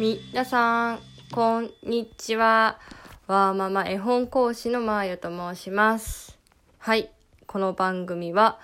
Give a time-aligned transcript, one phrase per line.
[0.00, 1.00] みなさん、
[1.30, 2.78] こんにちは。
[3.26, 6.38] わーママ絵本講師のまーよと申します。
[6.78, 7.10] はい。
[7.46, 8.58] この番組は、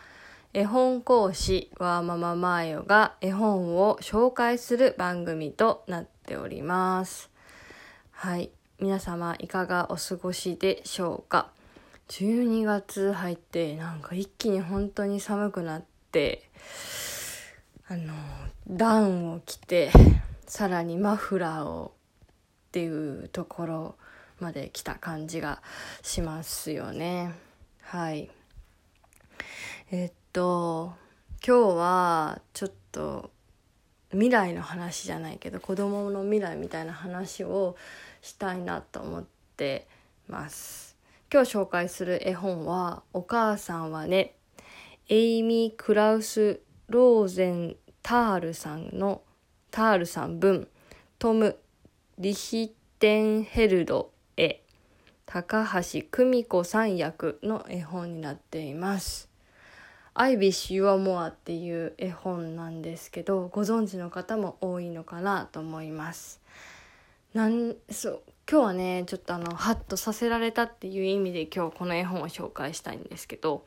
[0.54, 7.28] 絵本講師わーママまーよが絵本を紹介する番組となっております。
[8.12, 8.50] はい。
[8.80, 11.50] 皆様、いかがお過ごしでしょうか
[12.08, 16.48] ？12月入って、なんか一気に本当に寒くなって、
[17.88, 18.14] あの、
[18.66, 19.90] ダウンを着て、
[20.46, 21.92] さらにマフラーを
[22.68, 23.94] っていうところ
[24.38, 25.62] まで来た感じが
[26.02, 27.34] しますよね。
[27.82, 28.30] はい。
[29.90, 30.94] えっと、
[31.46, 33.30] 今日はちょっと
[34.10, 37.76] 未来の話じゃないけど子供の未来みたいな話を
[38.22, 39.24] したいなと思っ
[39.56, 39.88] て
[40.28, 40.96] ます。
[41.32, 44.36] 今日紹介する絵本は「お母さんはね」
[45.08, 49.22] エイミー・クラウス・ローゼンタールさんの
[49.76, 50.68] タールさん文
[51.18, 51.58] トム・
[52.18, 54.62] リヒテンヘルド絵
[55.26, 59.28] 高橋久美子さん役の絵本になっています。
[60.14, 66.40] I wish you are more っていう絵本なんですけどご存知の方も多いのかなと思います。
[67.34, 73.66] なんそう今日はねちょっとあのハッとさせられたっていう意味で今日この絵本を紹介したいんですけど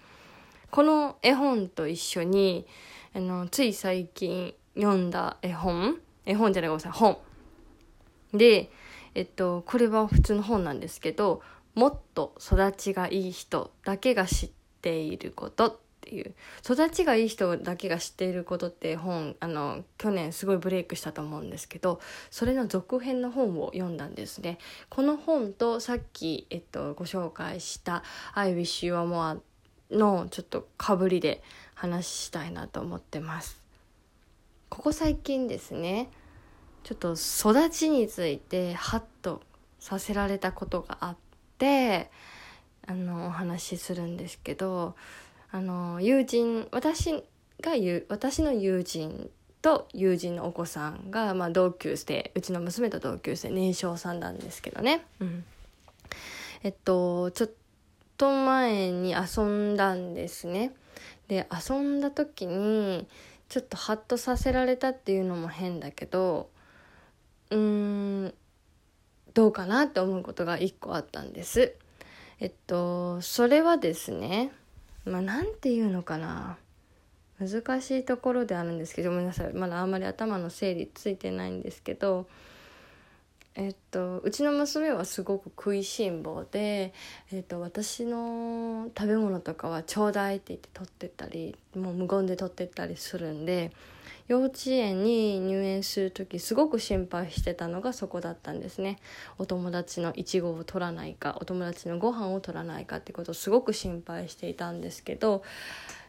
[0.72, 2.66] この絵本と一緒に
[3.14, 6.00] あのつい最近読んだ絵本？
[6.26, 7.18] 絵本じゃないごめんなさい本。
[8.34, 8.72] で
[9.16, 11.42] えっとこれは普通の本なんですけど
[11.76, 16.34] 「もっと育ちがいい人だけが知っていること」っていう。
[16.64, 22.00] 育ちがいい人だけが知っていることって本あの去年すごいブレイクしたと思うんですけど
[22.32, 24.58] それの続編の本を読んだんですね。
[24.90, 29.40] この本とさっき、えっと、ご紹介した「I wish you were more」
[29.92, 31.42] のちょっとかぶりで
[31.74, 33.59] 話したいなと思ってます。
[34.70, 36.10] ここ最近ですね
[36.84, 39.42] ちょっと育ちについてハッと
[39.80, 41.18] させられたことがあっ
[41.58, 42.10] て
[42.88, 44.96] あのお話しするんですけど
[45.52, 47.24] あの友人私
[47.62, 49.30] が言う私の友人
[49.62, 55.44] と友人のお子さんが、まあ、同級生うちの娘と同級生年少さんなんですけどね、うん、
[56.64, 57.50] えっとちょっ
[58.18, 60.74] と前に遊んだんですね。
[61.28, 63.08] で遊んだ時に
[63.50, 66.50] ちょっとハッとさせられたっていうのも変だけど
[67.50, 67.58] うー
[68.28, 68.34] ん
[69.34, 71.74] どうかなって思うことが1個あったんです。
[72.40, 74.52] えっとそれはですね
[75.04, 76.58] まあ何て言うのかな
[77.40, 82.28] 難しいところであるんですけどごめんなさいまだあんまり頭の整理ついてないんですけど
[83.56, 86.94] えっとうちの娘はすごく食いしん坊で、
[87.32, 93.72] えっと、私の食べ物とかはちょうだいって言って取ってったりもう無言で取ってったりするんで
[94.28, 99.00] 幼稚園に入園する時すごく心配してたのがそこだったんですね。
[99.40, 105.44] お友達のいちごを取らないかお友達のご飯を取らないかってことをすごく心配していたんですけど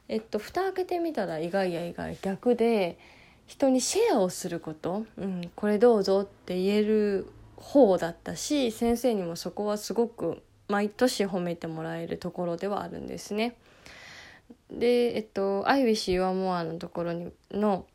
[0.09, 2.99] えっと蓋開けてみたら意外や意外逆で
[3.50, 13.56] 人にシェアをすること、うん、これどうぞって言える方だったし先生にもそこはすごく毎年褒めてもらえるところではあるんですね。
[14.71, 17.87] でえっと「I wish you are more」のところにの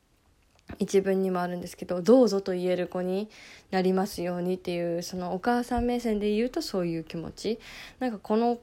[0.78, 3.30] 一文にもあるんですけど「どうぞ」と言える子に
[3.72, 7.60] なりますようにっていうそのお母さん目線で言うとそういう気持ち
[8.00, 8.60] なんかこの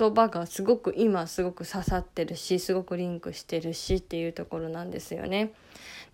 [0.00, 5.52] 言葉がすごく今すごく刺さってるしすごくリンクしてるしっていうところなんですよね。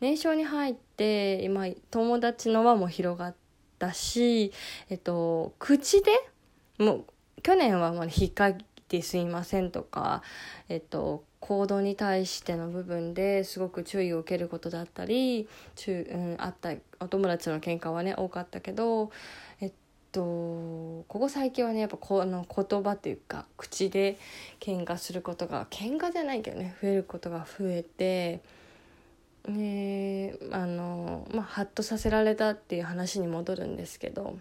[0.01, 3.35] 年少に入って今友達の輪も広がっ
[3.79, 4.53] たし、
[4.91, 6.11] えっと、口で
[6.79, 7.05] も
[7.39, 8.59] う去年はもう引っかい
[8.89, 10.23] てすいませんとか、
[10.69, 19.11] えっと、行動に対しての部分ですごく注意を受けることだったり注、うん、あったお友達の喧嘩はね多かったけど
[19.61, 19.73] えっ
[20.17, 24.19] とここ最近はねやっぱこの言葉というか口で
[24.61, 28.41] 喧嘩することが喧嘩じゃないけどね増えることが増えて。
[29.49, 34.37] ねあのまあハッとさせられたっていう話に戻るんですけど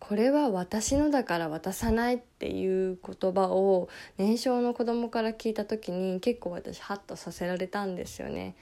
[0.00, 3.88] これは私のだから渡さないっていう言葉を
[4.18, 8.56] 年少の子供から聞いた時に結構私ハッとさせられたんですよね。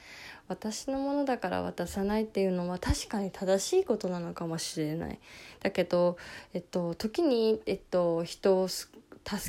[0.49, 5.19] 私のものだから渡さないっていうのは確かに正しいことなのかもしれない。
[5.61, 6.17] だけど、
[6.55, 8.89] えっと、時に、えっと、人を助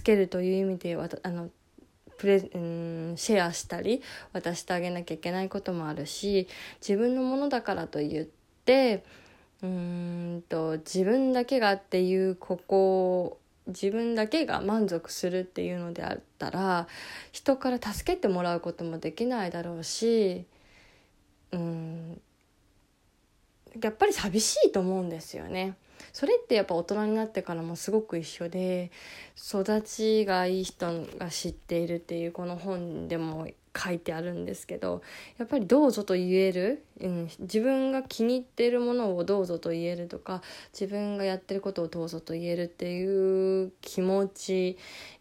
[0.04, 1.50] けるという意味でわたあの
[2.18, 4.02] プレうんシェアしたり
[4.34, 6.48] 渡してあげなきゃいけないこともあるし
[6.82, 8.26] 自分のものだからと言っ
[8.66, 9.06] て
[9.64, 16.88] うんと自分だけがっていうここ自分だけが満足するっていうのであったら
[17.32, 20.46] 人から助けてもらうこともできないだろうし
[21.52, 22.22] うん
[23.82, 25.76] やっぱり寂しいと思うんですよね。
[26.14, 28.92] それってやっぱ大人になってからもすごく一緒で
[29.38, 33.48] 育ちがいい人が知っているっていうこの本でも
[33.78, 35.02] 書いてあるんですけど
[35.38, 40.42] やっぱりどうぞと言える、うん、自分が気に入っているものをどうぞと言えるとか
[40.74, 44.78] 自分がやってることをどうぞと言えるっていう気持ち、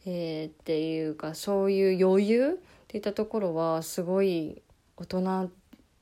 [0.06, 4.62] えー、っていうかそういう余裕っていったところはすごい
[4.96, 5.50] 大人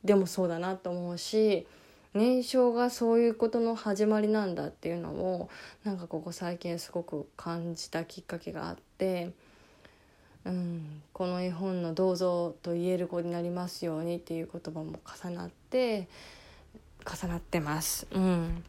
[0.06, 1.66] でもそうだなと思うし
[2.14, 5.50] 年少がそういうことの始まりなんだっていうのを
[5.84, 9.32] なんかここ最近すごく感じたきっかけがあって、
[10.46, 16.08] うん、この絵本の「どうぞ」と言える子になりますようにっていう言葉も重なって
[17.04, 18.06] 重なってます。
[18.10, 18.64] うん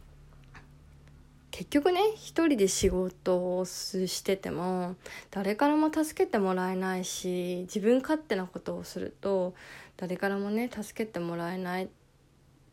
[1.58, 4.96] 結局ね一人で仕事をしてても
[5.32, 9.56] 誰からも助けてもらえないし自分勝手なことをすると
[9.98, 11.88] 誰からもね助けてもらえないっ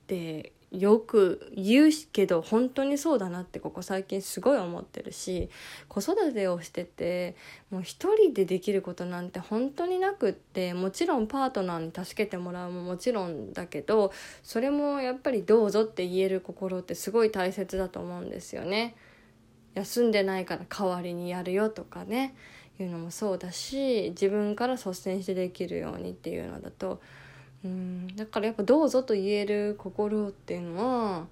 [0.07, 5.49] てよく言うけど本当にそうだなってここ最近すごい思ってるし
[5.89, 7.37] 子育てをしてて
[7.71, 14.13] もう一人でできることなんて本当になくってもちろんパートナーに助けてもらうももちろんだけど
[14.43, 18.97] それもやっぱりどうぞって言える心ってすごい大切だと思うんですよね。
[19.75, 22.37] 休んでないから代わりにやるよとかね
[22.81, 27.01] いうのもそうだし自分から率先してできるようにっていうのだと
[27.65, 31.27] うんだからやっぱどうぞと言える心っていうのは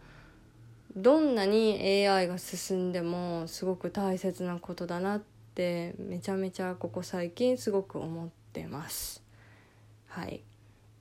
[0.97, 5.23] どんなに AI が進んでもすごく大切なことだなっ
[5.55, 9.23] てめちゃめちゃここ最近すごく思ってます。
[10.09, 10.43] はい。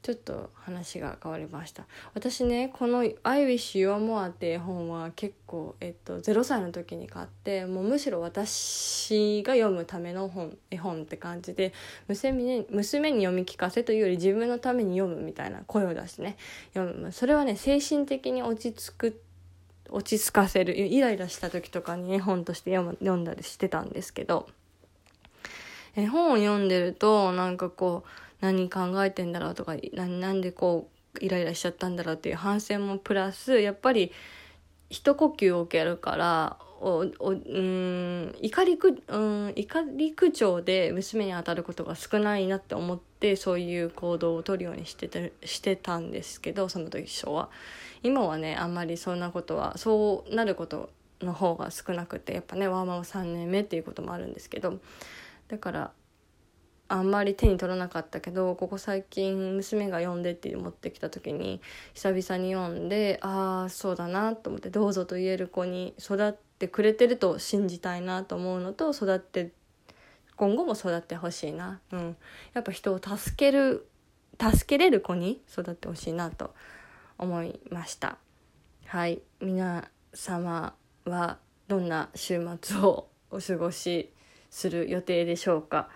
[0.01, 1.85] ちょっと話が変わりました。
[2.15, 11.71] 私ねこの「I wish you are more」って絵本は結構、えっと、0歳の時に買ってもうむしろ私が読むための本絵本って感じで
[12.07, 16.37] 娘に娘に読み聞かせというより自分のために読むみたいな声を出してね
[16.73, 17.11] 読む。
[17.11, 19.21] それはね精神的に落ち着く
[19.91, 24.47] 落ち着かせるイライラした時とかに絵本として読読んだりしてたんですけど
[25.95, 28.09] 絵本を読んでるとなんかこう
[28.41, 34.11] 何考えてんだろうとかなんでこうイライラしちゃったんだろうっていう反省もプラスやっぱり
[34.89, 47.49] 一呼吸を受けるからおおうん怒りくうん怒り口調で娘に当たることが少ないなって思ってそういう行動をとるようにしててしてたんですけどその時書は。
[48.03, 50.89] 今はねあんまりそんなことはそうなること
[51.21, 54.79] の方が少なくてやっぱねワーママ3年目っていうこともあるんですけど
[55.49, 55.91] だから
[56.91, 61.61] あんまり手に取らなかったけどここ最近娘が読んでって持ってきた時に
[61.93, 69.51] 久々に読んでああそうだなと思ってどうぞと言える子に育ってくれてると信じたいなと思うのと育って
[70.35, 72.17] 今後も育ってほしいな、うん、
[72.53, 73.87] やっぱ人を助ける
[74.37, 76.53] 助けれる子に育ってほしいなと
[77.17, 78.17] 思いました。
[78.87, 79.21] はい。
[79.39, 80.73] 皆様
[81.05, 84.11] はどんな週末をお過ごし
[84.49, 85.89] する予定でしょうか？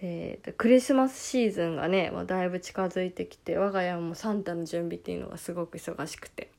[0.00, 6.50] えー、クリスマスシーズンがね、まあ、だいぶ近づいてきて我が家もサンタの準備っていうのがすごく忙しくて、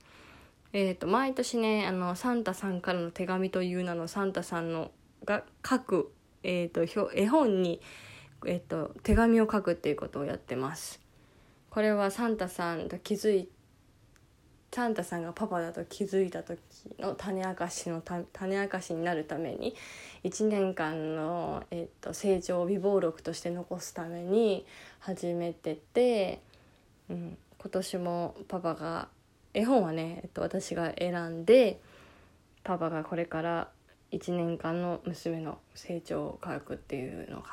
[0.73, 4.91] えーと、毎年ねあのサンタさんからの手紙という名のサンタさんの
[5.25, 6.11] が書く、
[6.43, 7.81] えーと、絵本に、
[8.45, 10.99] えーと手紙を書くっていうことをやってます。
[11.69, 13.49] これはサンタさんと気づい
[14.75, 16.59] サンタさんがパパだと気づいた時
[16.99, 19.73] の種明かしの種明かしになるために
[20.25, 24.65] 1年間の、えっと、成長を備忘録として残すために
[24.99, 26.41] 始めてて、
[27.09, 29.07] うん、今年もパパが
[29.53, 31.79] 絵本はね、えっと、私が選んで
[32.65, 33.69] パパがこれから
[34.11, 37.45] 1年間の娘の成長を書くっていうのが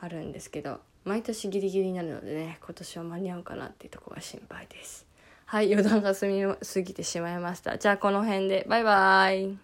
[0.00, 5.10] あるんですけど毎年ギリギリになるのでね今年は間に合うかなっていうとこが心配です。
[5.52, 6.26] はい、余談が過
[6.80, 7.76] ぎてしまいました。
[7.76, 9.58] じゃあこの辺で、バイバーイ。